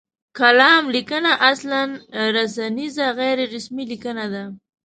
[0.37, 1.81] کالم لیکنه اصلا
[2.37, 4.43] رسنیزه غیر رسمي لیکنه ده.